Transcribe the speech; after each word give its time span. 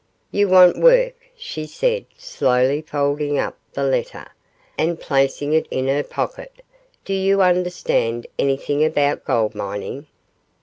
'You 0.31 0.47
want 0.49 0.79
work,' 0.79 1.29
she 1.35 1.67
said, 1.67 2.07
slowly 2.17 2.81
folding 2.81 3.37
up 3.37 3.55
the 3.73 3.83
letter, 3.83 4.25
and 4.75 4.99
placing 4.99 5.53
it 5.53 5.67
in 5.69 5.87
her 5.89 6.01
pocket; 6.01 6.63
'do 7.05 7.13
you 7.13 7.43
understand 7.43 8.25
anything 8.39 8.83
about 8.83 9.23
gold 9.25 9.53
mining? 9.53 10.07